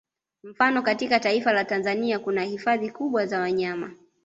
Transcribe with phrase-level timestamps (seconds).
[0.43, 3.93] Mfano katika taifa la Tanzania kuna hifadhi kubwa za wanyama